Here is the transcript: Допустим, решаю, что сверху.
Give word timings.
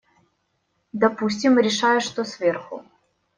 Допустим, 0.93 1.59
решаю, 1.59 2.01
что 2.01 2.23
сверху. 2.25 2.83